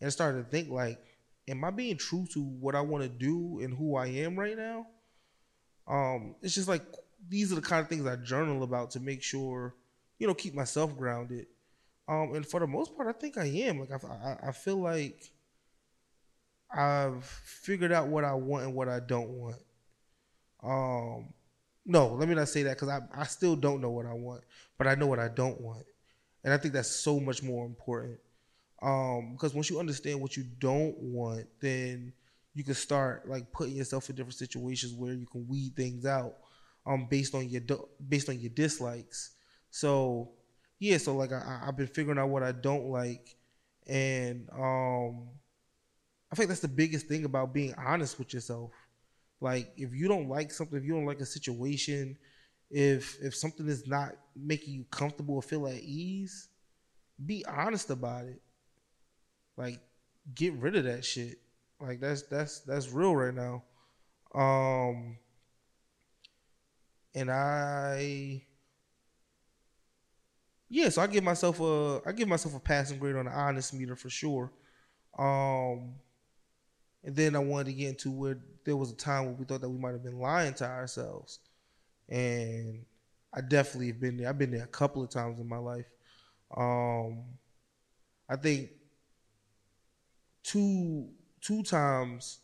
And 0.01 0.11
started 0.11 0.43
to 0.43 0.49
think 0.49 0.69
like, 0.69 0.99
am 1.47 1.63
I 1.63 1.71
being 1.71 1.97
true 1.97 2.25
to 2.33 2.43
what 2.43 2.75
I 2.75 2.81
want 2.81 3.03
to 3.03 3.09
do 3.09 3.59
and 3.61 3.73
who 3.73 3.95
I 3.95 4.07
am 4.07 4.37
right 4.37 4.57
now? 4.57 4.87
Um, 5.87 6.35
it's 6.41 6.55
just 6.55 6.67
like 6.67 6.81
these 7.29 7.51
are 7.51 7.55
the 7.55 7.61
kind 7.61 7.81
of 7.81 7.87
things 7.87 8.05
I 8.05 8.15
journal 8.17 8.63
about 8.63 8.91
to 8.91 8.99
make 8.99 9.23
sure, 9.23 9.75
you 10.19 10.27
know, 10.27 10.33
keep 10.33 10.53
myself 10.53 10.95
grounded. 10.97 11.47
Um, 12.07 12.35
and 12.35 12.45
for 12.45 12.59
the 12.59 12.67
most 12.67 12.95
part, 12.95 13.07
I 13.07 13.17
think 13.17 13.37
I 13.37 13.45
am. 13.45 13.79
Like 13.79 13.91
I, 13.91 14.07
I, 14.07 14.49
I 14.49 14.51
feel 14.51 14.77
like 14.77 15.31
I've 16.71 17.25
figured 17.25 17.91
out 17.91 18.07
what 18.07 18.23
I 18.23 18.33
want 18.33 18.65
and 18.65 18.75
what 18.75 18.89
I 18.89 18.99
don't 18.99 19.29
want. 19.29 19.57
Um, 20.63 21.33
no, 21.85 22.13
let 22.13 22.27
me 22.27 22.35
not 22.35 22.49
say 22.49 22.63
that 22.63 22.77
because 22.77 22.89
I, 22.89 22.99
I 23.13 23.25
still 23.25 23.55
don't 23.55 23.81
know 23.81 23.91
what 23.91 24.05
I 24.05 24.13
want, 24.13 24.41
but 24.77 24.87
I 24.87 24.95
know 24.95 25.07
what 25.07 25.19
I 25.19 25.27
don't 25.27 25.59
want. 25.61 25.85
And 26.43 26.53
I 26.53 26.57
think 26.57 26.73
that's 26.73 26.89
so 26.89 27.19
much 27.19 27.41
more 27.41 27.65
important. 27.65 28.19
Um, 28.81 29.33
because 29.33 29.53
once 29.53 29.69
you 29.69 29.79
understand 29.79 30.21
what 30.21 30.37
you 30.37 30.43
don't 30.59 30.97
want, 30.99 31.45
then 31.59 32.13
you 32.53 32.63
can 32.63 32.73
start 32.73 33.27
like 33.27 33.51
putting 33.51 33.75
yourself 33.75 34.09
in 34.09 34.15
different 34.15 34.35
situations 34.35 34.93
where 34.93 35.13
you 35.13 35.25
can 35.25 35.47
weed 35.47 35.75
things 35.75 36.05
out 36.05 36.35
um 36.85 37.07
based 37.09 37.35
on 37.35 37.49
your 37.49 37.61
based 38.07 38.29
on 38.29 38.39
your 38.39 38.51
dislikes. 38.51 39.31
So 39.71 40.31
yeah, 40.79 40.97
so 40.97 41.15
like 41.15 41.31
I, 41.31 41.63
I've 41.65 41.77
been 41.77 41.87
figuring 41.87 42.19
out 42.19 42.29
what 42.29 42.43
I 42.43 42.51
don't 42.51 42.89
like, 42.89 43.35
and 43.87 44.49
um, 44.53 45.27
I 46.31 46.35
think 46.35 46.49
that's 46.49 46.61
the 46.61 46.67
biggest 46.67 47.07
thing 47.07 47.25
about 47.25 47.53
being 47.53 47.73
honest 47.77 48.19
with 48.19 48.33
yourself. 48.33 48.71
Like 49.41 49.71
if 49.77 49.93
you 49.93 50.07
don't 50.07 50.29
like 50.29 50.51
something, 50.51 50.77
if 50.77 50.83
you 50.83 50.93
don't 50.93 51.05
like 51.05 51.21
a 51.21 51.25
situation, 51.25 52.17
if 52.69 53.17
if 53.21 53.35
something 53.35 53.67
is 53.67 53.87
not 53.87 54.13
making 54.35 54.73
you 54.73 54.85
comfortable 54.91 55.35
or 55.35 55.41
feel 55.41 55.67
at 55.67 55.75
ease, 55.75 56.49
be 57.25 57.45
honest 57.45 57.89
about 57.89 58.25
it. 58.25 58.41
Like 59.57 59.79
get 60.33 60.53
rid 60.53 60.75
of 60.75 60.83
that 60.85 61.05
shit. 61.05 61.39
Like 61.79 61.99
that's 61.99 62.23
that's 62.23 62.59
that's 62.61 62.91
real 62.91 63.15
right 63.15 63.33
now. 63.33 63.63
Um 64.33 65.17
and 67.15 67.31
I 67.31 68.43
yeah, 70.69 70.89
so 70.89 71.01
I 71.01 71.07
give 71.07 71.23
myself 71.23 71.59
a 71.59 72.01
I 72.05 72.11
give 72.11 72.27
myself 72.27 72.55
a 72.55 72.59
passing 72.59 72.97
grade 72.97 73.15
on 73.15 73.25
the 73.25 73.31
honest 73.31 73.73
meter 73.73 73.95
for 73.95 74.09
sure. 74.09 74.51
Um 75.17 75.95
and 77.03 77.15
then 77.15 77.35
I 77.35 77.39
wanted 77.39 77.67
to 77.67 77.73
get 77.73 77.89
into 77.89 78.11
where 78.11 78.39
there 78.63 78.75
was 78.75 78.91
a 78.91 78.95
time 78.95 79.25
where 79.25 79.33
we 79.35 79.45
thought 79.45 79.61
that 79.61 79.69
we 79.69 79.77
might 79.77 79.91
have 79.91 80.03
been 80.03 80.19
lying 80.19 80.53
to 80.55 80.65
ourselves. 80.65 81.39
And 82.09 82.85
I 83.33 83.41
definitely 83.41 83.87
have 83.87 83.99
been 84.01 84.17
there. 84.17 84.29
I've 84.29 84.37
been 84.39 84.51
there 84.51 84.63
a 84.63 84.67
couple 84.67 85.03
of 85.03 85.09
times 85.09 85.39
in 85.39 85.47
my 85.49 85.57
life. 85.57 85.85
Um, 86.55 87.23
I 88.29 88.35
think 88.35 88.69
two 90.43 91.09
two 91.41 91.63
times. 91.63 92.39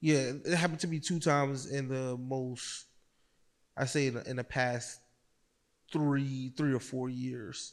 Yeah, 0.00 0.32
it 0.44 0.54
happened 0.56 0.80
to 0.80 0.88
me 0.88 1.00
two 1.00 1.18
times 1.20 1.66
in 1.66 1.88
the 1.88 2.16
most. 2.16 2.85
I 3.76 3.84
say 3.84 4.06
in 4.06 4.14
the, 4.14 4.28
in 4.28 4.36
the 4.36 4.44
past 4.44 5.00
three 5.92 6.52
three 6.56 6.72
or 6.72 6.80
four 6.80 7.08
years. 7.08 7.72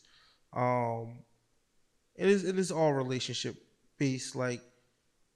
Um, 0.56 1.20
it 2.16 2.28
is 2.28 2.44
it 2.44 2.58
is 2.58 2.72
all 2.72 2.94
relationship 2.94 3.56
based. 3.98 4.36
Like 4.36 4.62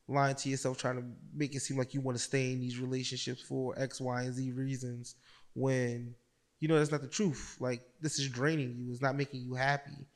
lying 0.07 0.36
to 0.36 0.50
yourself, 0.50 0.77
trying 0.77 0.97
to 0.97 1.03
make 1.33 1.55
it 1.55 1.62
seem 1.62 1.77
like 1.77 1.93
you 1.93 2.01
want 2.01 2.17
to 2.17 2.24
stay 2.24 2.51
in 2.51 2.59
these 2.59 2.79
relationships 2.79 3.41
for 3.41 3.77
X, 3.77 4.00
Y, 4.00 4.21
and 4.21 4.33
Z 4.33 4.51
reasons 4.51 5.15
when 5.53 6.13
you 6.59 6.67
know 6.67 6.77
that's 6.77 6.91
not 6.91 7.01
the 7.01 7.07
truth. 7.07 7.57
Like 7.59 7.81
this 8.01 8.19
is 8.19 8.29
draining 8.29 8.75
you. 8.77 8.91
It's 8.91 9.01
not 9.01 9.15
making 9.15 9.41
you 9.41 9.55
happy. 9.55 10.07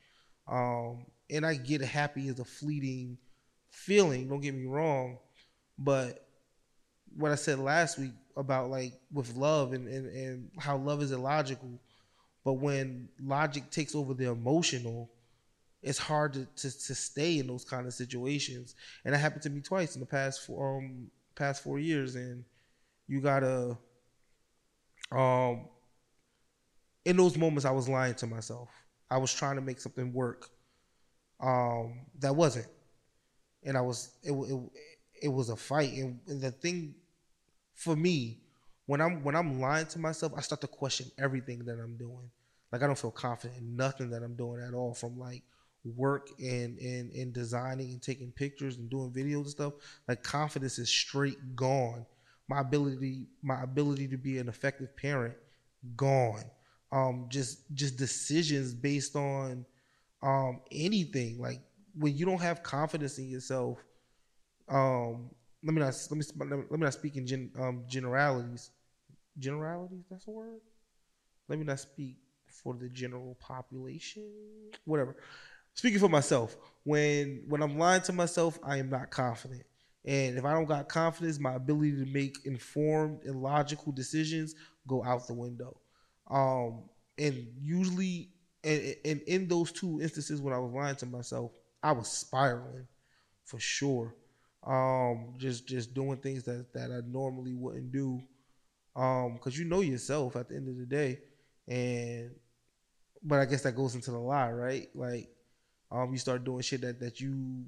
Um, 0.48 1.06
and 1.30 1.46
I 1.46 1.54
get 1.54 1.80
happy 1.80 2.28
as 2.28 2.38
a 2.40 2.44
fleeting 2.44 3.16
feeling. 3.70 4.28
Don't 4.28 4.40
get 4.40 4.54
me 4.54 4.66
wrong, 4.66 5.18
but 5.78 6.26
what 7.16 7.32
I 7.32 7.36
said 7.36 7.58
last 7.58 7.98
week 7.98 8.12
about 8.36 8.70
like 8.70 8.94
with 9.12 9.36
love 9.36 9.72
and, 9.72 9.88
and, 9.88 10.06
and 10.06 10.50
how 10.58 10.76
love 10.76 11.02
is 11.02 11.12
illogical, 11.12 11.80
but 12.44 12.54
when 12.54 13.08
logic 13.22 13.70
takes 13.70 13.94
over 13.94 14.14
the 14.14 14.30
emotional, 14.30 15.10
it's 15.82 15.98
hard 15.98 16.32
to, 16.34 16.46
to, 16.56 16.70
to 16.86 16.94
stay 16.94 17.38
in 17.38 17.46
those 17.46 17.64
kind 17.64 17.86
of 17.86 17.92
situations. 17.94 18.74
And 19.04 19.14
that 19.14 19.18
happened 19.18 19.42
to 19.42 19.50
me 19.50 19.60
twice 19.60 19.94
in 19.94 20.00
the 20.00 20.06
past 20.06 20.46
four 20.46 20.78
um 20.78 21.10
past 21.34 21.62
four 21.62 21.78
years. 21.78 22.14
And 22.14 22.44
you 23.08 23.20
gotta 23.20 23.76
um 25.10 25.68
in 27.04 27.16
those 27.16 27.36
moments 27.36 27.64
I 27.64 27.72
was 27.72 27.88
lying 27.88 28.14
to 28.14 28.26
myself. 28.26 28.68
I 29.10 29.18
was 29.18 29.32
trying 29.32 29.56
to 29.56 29.62
make 29.62 29.80
something 29.80 30.12
work. 30.12 30.50
Um 31.40 32.06
that 32.20 32.34
wasn't. 32.34 32.68
And 33.64 33.76
I 33.76 33.80
was 33.80 34.12
it 34.22 34.32
it, 34.32 34.60
it 35.24 35.28
was 35.28 35.48
a 35.50 35.56
fight. 35.56 35.92
And, 35.94 36.20
and 36.28 36.40
the 36.40 36.50
thing 36.50 36.94
for 37.82 37.96
me, 37.96 38.38
when 38.86 39.00
I'm 39.00 39.22
when 39.24 39.34
I'm 39.34 39.60
lying 39.60 39.86
to 39.86 39.98
myself, 39.98 40.32
I 40.36 40.40
start 40.40 40.60
to 40.60 40.68
question 40.68 41.10
everything 41.18 41.64
that 41.64 41.78
I'm 41.82 41.96
doing. 41.96 42.30
Like 42.70 42.82
I 42.82 42.86
don't 42.86 42.98
feel 42.98 43.10
confident 43.10 43.60
in 43.60 43.76
nothing 43.76 44.10
that 44.10 44.22
I'm 44.22 44.36
doing 44.36 44.62
at 44.62 44.74
all. 44.74 44.94
From 44.94 45.18
like 45.18 45.42
work 45.84 46.28
and 46.38 46.78
and 46.78 47.10
and 47.12 47.32
designing 47.32 47.90
and 47.90 48.02
taking 48.02 48.30
pictures 48.30 48.76
and 48.76 48.88
doing 48.88 49.10
videos 49.10 49.42
and 49.42 49.48
stuff, 49.50 49.72
like 50.06 50.22
confidence 50.22 50.78
is 50.78 50.88
straight 50.88 51.56
gone. 51.56 52.06
My 52.48 52.60
ability, 52.60 53.26
my 53.42 53.62
ability 53.62 54.08
to 54.08 54.16
be 54.16 54.38
an 54.38 54.48
effective 54.48 54.96
parent, 54.96 55.34
gone. 55.96 56.44
Um, 56.92 57.26
just 57.30 57.64
just 57.74 57.96
decisions 57.96 58.74
based 58.74 59.16
on 59.16 59.64
um 60.22 60.60
anything. 60.70 61.40
Like 61.40 61.60
when 61.98 62.16
you 62.16 62.26
don't 62.26 62.40
have 62.40 62.62
confidence 62.62 63.18
in 63.18 63.28
yourself, 63.28 63.78
um, 64.68 65.30
let 65.64 65.74
me 65.74 65.80
not 65.80 65.94
let 66.10 66.18
me 66.18 66.56
let 66.70 66.70
me 66.70 66.84
not 66.84 66.92
speak 66.92 67.16
in 67.16 67.26
gen, 67.26 67.50
um, 67.58 67.84
generalities. 67.88 68.70
Generalities, 69.38 70.04
that's 70.10 70.26
a 70.28 70.30
word. 70.30 70.60
Let 71.48 71.58
me 71.58 71.64
not 71.64 71.80
speak 71.80 72.16
for 72.46 72.74
the 72.74 72.88
general 72.88 73.36
population. 73.40 74.30
Whatever 74.84 75.16
speaking 75.74 76.00
for 76.00 76.08
myself, 76.08 76.56
when 76.84 77.42
when 77.48 77.62
I'm 77.62 77.78
lying 77.78 78.02
to 78.02 78.12
myself, 78.12 78.58
I 78.62 78.78
am 78.78 78.90
not 78.90 79.10
confident. 79.10 79.62
And 80.04 80.36
if 80.36 80.44
I 80.44 80.52
don't 80.52 80.66
got 80.66 80.88
confidence, 80.88 81.38
my 81.38 81.54
ability 81.54 81.92
to 82.04 82.06
make 82.06 82.44
informed 82.44 83.22
and 83.24 83.40
logical 83.40 83.92
decisions 83.92 84.54
go 84.86 85.04
out 85.04 85.28
the 85.28 85.34
window. 85.34 85.80
Um, 86.28 86.84
and 87.18 87.46
usually, 87.60 88.30
and, 88.64 88.96
and 89.04 89.20
in 89.22 89.46
those 89.46 89.70
two 89.70 90.00
instances 90.00 90.40
when 90.40 90.54
I 90.54 90.58
was 90.58 90.72
lying 90.72 90.96
to 90.96 91.06
myself, 91.06 91.52
I 91.84 91.92
was 91.92 92.08
spiraling 92.08 92.88
for 93.44 93.60
sure. 93.60 94.16
Um, 94.64 95.34
just 95.38 95.66
just 95.66 95.92
doing 95.94 96.18
things 96.18 96.44
that 96.44 96.72
that 96.74 96.90
I 96.90 97.00
normally 97.06 97.54
wouldn't 97.54 97.92
do. 97.92 98.22
Um, 98.94 99.34
because 99.34 99.58
you 99.58 99.64
know 99.64 99.80
yourself 99.80 100.36
at 100.36 100.48
the 100.48 100.56
end 100.56 100.68
of 100.68 100.76
the 100.76 100.86
day, 100.86 101.18
and 101.66 102.30
but 103.22 103.38
I 103.38 103.44
guess 103.46 103.62
that 103.62 103.76
goes 103.76 103.94
into 103.94 104.10
the 104.10 104.18
lie, 104.18 104.50
right? 104.50 104.88
Like 104.94 105.28
um, 105.90 106.12
you 106.12 106.18
start 106.18 106.44
doing 106.44 106.62
shit 106.62 106.80
that, 106.82 107.00
that 107.00 107.20
you 107.20 107.64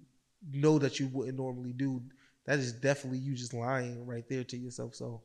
know 0.53 0.79
that 0.79 1.01
you 1.01 1.09
wouldn't 1.09 1.39
normally 1.39 1.73
do, 1.73 2.03
that 2.47 2.59
is 2.59 2.73
definitely 2.73 3.19
you 3.19 3.35
just 3.35 3.55
lying 3.55 4.07
right 4.07 4.29
there 4.29 4.45
to 4.45 4.57
yourself. 4.57 4.95
So 4.95 5.23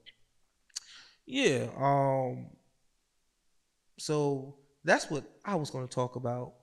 yeah, 1.26 1.68
um 1.78 2.48
so 3.98 4.56
that's 4.84 5.10
what 5.10 5.24
I 5.46 5.56
was 5.56 5.70
gonna 5.70 5.88
talk 5.88 6.16
about 6.16 6.54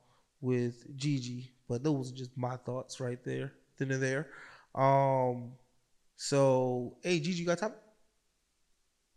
with 0.40 0.96
Gigi, 0.96 1.52
but 1.68 1.82
those 1.82 2.12
are 2.12 2.14
just 2.14 2.36
my 2.36 2.56
thoughts 2.56 3.00
right 3.00 3.22
there, 3.24 3.52
then 3.78 3.90
and 3.90 4.02
there. 4.02 4.28
Um 4.76 5.52
so 6.16 6.96
hey 7.02 7.18
Gigi, 7.20 7.40
you 7.40 7.46
got 7.46 7.58
time? 7.58 7.72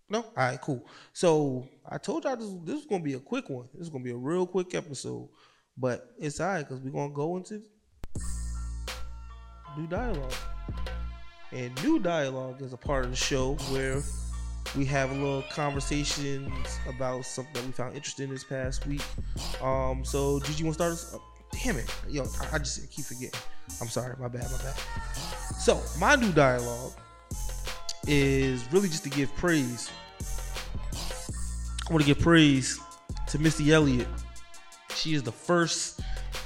No? 0.10 0.22
All 0.22 0.34
right, 0.36 0.60
cool. 0.60 0.88
So 1.14 1.68
I 1.88 1.98
told 2.00 2.24
y'all 2.24 2.36
this, 2.36 2.50
this 2.64 2.76
was 2.76 2.86
gonna 2.86 3.04
be 3.04 3.14
a 3.14 3.20
quick 3.20 3.50
one. 3.50 3.68
This 3.74 3.84
is 3.84 3.90
gonna 3.90 4.04
be 4.04 4.12
a 4.12 4.18
real 4.18 4.48
quick 4.48 4.74
episode. 4.74 5.30
But 5.78 6.14
it's 6.18 6.40
all 6.40 6.48
right 6.48 6.68
because 6.68 6.80
we're 6.82 6.92
gonna 6.92 7.14
go 7.14 7.38
into 7.38 7.62
new 9.78 9.88
dialogue. 9.88 10.34
And 11.52 11.84
new 11.84 12.00
dialogue 12.00 12.62
is 12.62 12.74
a 12.74 12.78
part 12.78 13.06
of 13.06 13.12
the 13.12 13.18
show 13.18 13.56
where 13.72 14.02
we 14.76 14.86
have 14.86 15.10
a 15.12 15.14
little 15.14 15.44
conversations 15.52 16.80
about 16.88 17.26
something 17.26 17.54
that 17.54 17.66
we 17.66 17.72
found 17.72 17.96
interesting 17.96 18.30
this 18.30 18.44
past 18.44 18.86
week. 18.86 19.02
Um, 19.62 20.04
so 20.06 20.40
Gigi 20.42 20.64
want 20.64 20.78
to 20.78 20.84
start 20.84 20.92
us? 20.94 21.16
Oh, 21.16 21.24
damn 21.52 21.78
it, 21.78 21.92
yo, 22.08 22.24
I, 22.24 22.56
I 22.56 22.58
just 22.60 22.84
I 22.84 22.88
keep 22.88 23.06
forgetting. 23.06 23.40
I'm 23.82 23.88
sorry, 23.88 24.16
my 24.20 24.28
bad, 24.28 24.44
my 24.52 24.58
bad. 24.58 24.76
So 25.60 25.82
my 26.00 26.16
new 26.16 26.32
dialogue 26.32 26.94
is 28.08 28.66
really 28.72 28.88
just 28.88 29.04
to 29.04 29.10
give 29.10 29.36
praise. 29.36 29.92
I 31.88 31.92
want 31.92 32.02
to 32.02 32.08
give 32.08 32.20
praise 32.20 32.80
to 33.28 33.40
Missy 33.40 33.74
Elliott. 33.74 34.08
She 34.96 35.14
is 35.14 35.22
the 35.22 35.34
first 35.34 36.00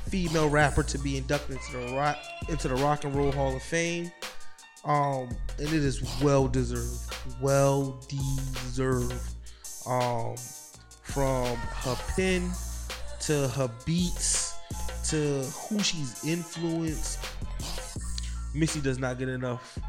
female 0.07 0.49
rapper 0.49 0.81
to 0.81 0.97
be 0.97 1.17
inducted 1.17 1.57
into 1.57 1.85
the 1.85 1.95
rock 1.95 2.17
into 2.49 2.67
the 2.67 2.75
Rock 2.75 3.03
and 3.03 3.15
Roll 3.15 3.31
Hall 3.31 3.55
of 3.55 3.61
Fame. 3.61 4.11
Um, 4.83 5.29
and 5.59 5.67
it 5.67 5.73
is 5.73 6.01
well 6.21 6.47
deserved. 6.47 7.15
Well 7.39 8.03
deserved. 8.09 9.13
Um, 9.85 10.35
from 11.03 11.55
her 11.55 11.95
pen 12.15 12.51
to 13.21 13.47
her 13.49 13.69
beats 13.85 14.55
to 15.09 15.43
who 15.43 15.79
she's 15.79 16.25
influenced. 16.25 17.19
Missy 18.53 18.81
does 18.81 18.99
not 18.99 19.17
get 19.17 19.29
enough 19.29 19.79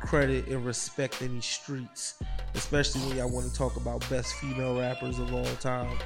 credit 0.00 0.46
and 0.48 0.64
respect 0.64 1.22
in 1.22 1.34
these 1.34 1.44
streets, 1.44 2.22
especially 2.54 3.00
when 3.02 3.16
y'all 3.16 3.30
want 3.30 3.46
to 3.46 3.54
talk 3.54 3.76
about 3.76 4.08
best 4.08 4.34
female 4.34 4.78
rappers 4.78 5.18
of 5.18 5.34
all 5.34 5.44
time. 5.56 5.98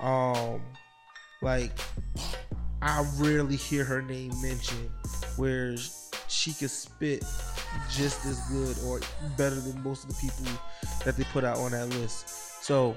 Um, 0.00 0.62
like 1.42 1.72
I 2.80 3.06
rarely 3.18 3.56
hear 3.56 3.84
her 3.84 4.02
name 4.02 4.32
mentioned, 4.40 4.90
where 5.36 5.76
she 6.28 6.52
could 6.52 6.70
spit 6.70 7.24
just 7.90 8.24
as 8.26 8.40
good 8.48 8.76
or 8.86 9.00
better 9.36 9.56
than 9.56 9.82
most 9.82 10.04
of 10.04 10.10
the 10.10 10.16
people 10.16 10.52
that 11.04 11.16
they 11.16 11.24
put 11.24 11.44
out 11.44 11.58
on 11.58 11.72
that 11.72 11.88
list. 11.90 12.64
So, 12.64 12.96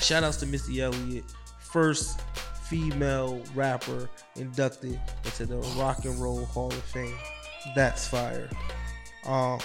shout 0.00 0.24
outs 0.24 0.36
to 0.38 0.46
Missy 0.46 0.82
Elliott, 0.82 1.24
first 1.58 2.20
female 2.64 3.42
rapper 3.54 4.08
inducted 4.36 5.00
into 5.24 5.46
the 5.46 5.56
Rock 5.78 6.04
and 6.04 6.18
Roll 6.18 6.44
Hall 6.44 6.68
of 6.68 6.82
Fame. 6.84 7.14
That's 7.74 8.06
fire. 8.06 8.48
Um, 9.26 9.58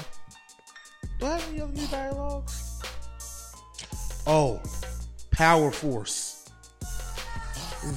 do 1.20 1.26
I 1.26 1.32
have 1.32 1.50
any 1.50 1.62
other 1.62 1.74
new 1.74 1.88
dialogues? 1.88 2.82
Oh, 4.26 4.62
Power 5.32 5.72
Force. 5.72 6.46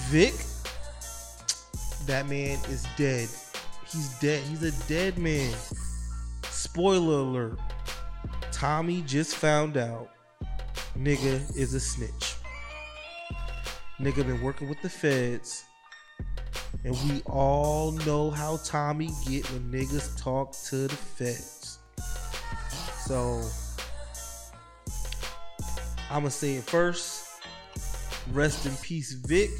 Vic, 0.09 0.35
that 2.06 2.28
man 2.28 2.59
is 2.68 2.87
dead. 2.97 3.28
He's 3.87 4.18
dead. 4.18 4.42
He's 4.44 4.62
a 4.62 4.88
dead 4.88 5.18
man. 5.18 5.54
Spoiler 6.44 7.18
alert. 7.18 7.59
Tommy 8.50 9.02
just 9.02 9.37
found 9.37 9.76
out 9.76 10.09
nigga 10.97 11.56
is 11.56 11.75
a 11.75 11.80
snitch. 11.80 12.35
Nigga 14.00 14.26
been 14.26 14.40
working 14.40 14.68
with 14.68 14.80
the 14.82 14.88
feds. 14.88 15.64
And 16.84 16.96
we 17.04 17.22
all 17.26 17.92
know 17.92 18.30
how 18.30 18.58
Tommy 18.64 19.10
get 19.26 19.48
when 19.50 19.70
niggas 19.70 20.20
talk 20.20 20.52
to 20.64 20.88
the 20.88 20.96
feds. 20.96 21.78
So 23.06 23.42
I'ma 26.10 26.28
say 26.28 26.54
it 26.54 26.64
first. 26.64 27.28
Rest 28.32 28.66
in 28.66 28.74
peace, 28.76 29.12
Vic. 29.12 29.50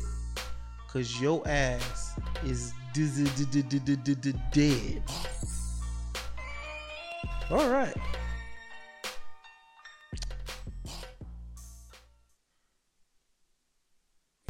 Cause 0.89 1.21
your 1.21 1.47
ass 1.49 2.13
is 2.45 2.75
dead. 4.53 5.03
All 7.51 7.69
right. 7.71 7.95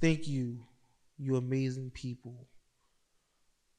Thank 0.00 0.26
you, 0.26 0.58
you 1.16 1.36
amazing 1.36 1.92
people, 1.94 2.48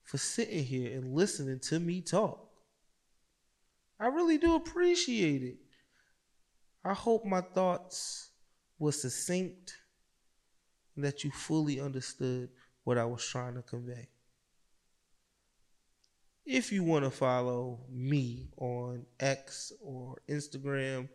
for 0.04 0.18
sitting 0.18 0.64
here 0.64 0.98
and 0.98 1.14
listening 1.14 1.60
to 1.60 1.80
me 1.80 2.02
talk. 2.02 2.50
I 4.00 4.08
really 4.08 4.38
do 4.38 4.56
appreciate 4.56 5.44
it. 5.44 5.58
I 6.84 6.94
hope 6.94 7.26
my 7.26 7.42
thoughts 7.42 8.30
were 8.78 8.92
succinct 8.92 9.78
and 10.96 11.06
that 11.06 11.24
you 11.24 11.32
fully 11.32 11.80
understood 11.80 12.50
what 12.84 12.98
I 12.98 13.06
was 13.06 13.26
trying 13.26 13.56
to 13.56 13.62
convey. 13.62 14.10
If 16.46 16.74
you 16.74 16.84
want 16.84 17.06
to 17.06 17.12
follow 17.12 17.80
me 17.90 18.50
on 18.58 19.06
X 19.20 19.72
or 19.82 20.18
Instagram 20.28 21.08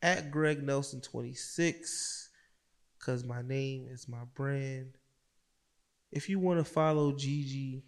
at 0.00 0.30
Greg 0.30 0.62
Nelson 0.62 1.02
26 1.02 2.30
because 2.98 3.24
my 3.24 3.42
name 3.42 3.86
is 3.90 4.08
my 4.08 4.24
brand. 4.34 4.96
If 6.12 6.28
you 6.28 6.38
want 6.38 6.58
to 6.58 6.64
follow 6.64 7.12
Gigi, 7.12 7.82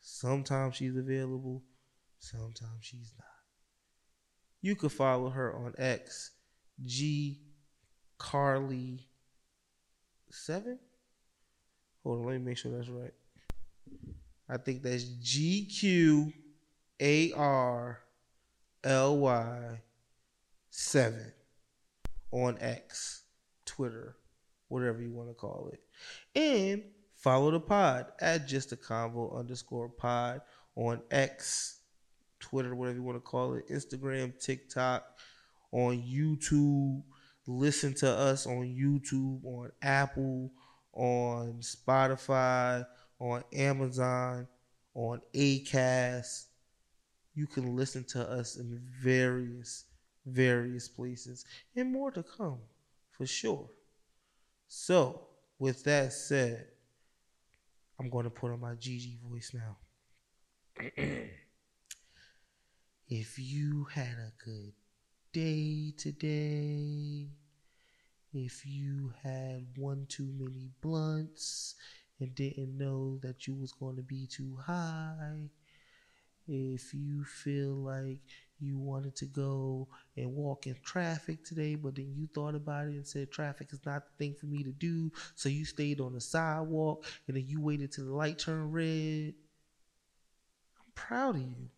sometimes 0.00 0.76
she's 0.76 0.96
available, 0.96 1.62
sometimes 2.18 2.80
she's 2.80 3.14
not. 3.16 3.26
You 4.60 4.74
could 4.74 4.90
follow 4.90 5.30
her 5.30 5.54
on 5.54 5.74
X, 5.78 6.32
G 6.84 7.40
Carly 8.18 9.06
7. 10.30 10.78
Hold 12.02 12.18
on, 12.18 12.26
let 12.26 12.32
me 12.32 12.38
make 12.46 12.58
sure 12.58 12.72
that's 12.72 12.88
right. 12.88 13.14
I 14.48 14.56
think 14.56 14.82
that's 14.82 15.04
G 15.04 15.66
Q 15.66 16.32
A 17.00 17.32
R 17.32 18.00
L 18.82 19.18
Y 19.18 19.80
7 20.70 21.32
on 22.32 22.58
X, 22.60 23.22
Twitter, 23.64 24.16
whatever 24.68 25.00
you 25.00 25.12
want 25.12 25.28
to 25.28 25.34
call 25.34 25.70
it. 25.72 25.80
And 26.36 26.82
follow 27.18 27.50
the 27.50 27.60
pod 27.60 28.06
at 28.20 28.46
just 28.46 28.72
a 28.72 28.76
convo 28.76 29.38
underscore 29.38 29.88
pod 29.88 30.40
on 30.76 31.02
X, 31.10 31.80
Twitter, 32.40 32.74
whatever 32.74 32.96
you 32.96 33.02
want 33.02 33.16
to 33.16 33.20
call 33.20 33.54
it, 33.54 33.68
Instagram, 33.68 34.32
TikTok, 34.42 35.04
on 35.72 36.02
YouTube. 36.02 37.02
Listen 37.46 37.94
to 37.94 38.08
us 38.08 38.46
on 38.46 38.62
YouTube, 38.62 39.44
on 39.44 39.70
Apple, 39.82 40.50
on 40.92 41.60
Spotify, 41.60 42.84
on 43.18 43.42
Amazon, 43.52 44.46
on 44.94 45.20
Acast. 45.34 46.44
You 47.34 47.46
can 47.46 47.74
listen 47.74 48.04
to 48.04 48.30
us 48.30 48.56
in 48.56 48.80
various, 49.02 49.84
various 50.26 50.88
places 50.88 51.44
and 51.74 51.92
more 51.92 52.10
to 52.12 52.22
come 52.22 52.58
for 53.10 53.26
sure. 53.26 53.68
So, 54.68 55.22
with 55.58 55.82
that 55.84 56.12
said, 56.12 56.66
I'm 58.00 58.10
going 58.10 58.24
to 58.24 58.30
put 58.30 58.52
on 58.52 58.60
my 58.60 58.74
Gigi 58.74 59.18
voice 59.28 59.52
now. 59.52 59.76
if 63.08 63.38
you 63.38 63.88
had 63.92 64.16
a 64.18 64.32
good 64.44 64.72
day 65.32 65.92
today, 65.96 67.26
if 68.32 68.64
you 68.64 69.12
had 69.22 69.66
one 69.76 70.06
too 70.08 70.32
many 70.38 70.70
blunts 70.80 71.74
and 72.20 72.34
didn't 72.36 72.78
know 72.78 73.18
that 73.22 73.48
you 73.48 73.56
was 73.56 73.72
going 73.72 73.96
to 73.96 74.02
be 74.02 74.28
too 74.28 74.56
high, 74.64 75.50
if 76.46 76.94
you 76.94 77.24
feel 77.24 77.74
like 77.74 78.22
you 78.60 78.78
wanted 78.78 79.14
to 79.16 79.26
go 79.26 79.88
and 80.16 80.34
walk 80.34 80.66
in 80.66 80.76
traffic 80.84 81.44
today, 81.44 81.74
but 81.74 81.94
then 81.94 82.12
you 82.16 82.28
thought 82.34 82.54
about 82.54 82.86
it 82.86 82.90
and 82.90 83.06
said 83.06 83.30
traffic 83.30 83.68
is 83.72 83.84
not 83.84 84.02
the 84.04 84.24
thing 84.24 84.34
for 84.34 84.46
me 84.46 84.62
to 84.62 84.72
do, 84.72 85.10
so 85.34 85.48
you 85.48 85.64
stayed 85.64 86.00
on 86.00 86.14
the 86.14 86.20
sidewalk 86.20 87.04
and 87.26 87.36
then 87.36 87.44
you 87.46 87.60
waited 87.60 87.92
till 87.92 88.06
the 88.06 88.14
light 88.14 88.38
turned 88.38 88.72
red. 88.74 89.34
I'm 90.78 90.92
proud 90.94 91.36
of 91.36 91.42
you. 91.42 91.68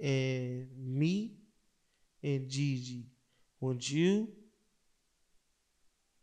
And 0.00 0.68
me 0.78 1.32
and 2.22 2.48
Gigi 2.48 3.06
want 3.60 3.90
you 3.90 4.28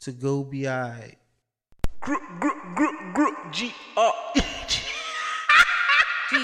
to 0.01 0.11
go 0.11 0.43
be 0.43 0.67
alright. 0.67 1.17
Group, 1.99 2.21
group, 2.39 2.75
group, 2.75 3.15
group. 3.15 3.35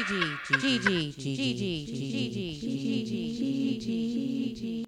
G 0.03 0.35
G 0.49 0.79
G 0.79 0.79
G 0.79 1.35
G 1.35 1.53
G 1.53 1.85
G 1.85 2.29
G 2.31 3.05
G 3.05 3.05
G 3.05 3.79
G 3.79 4.53
G. 4.55 4.80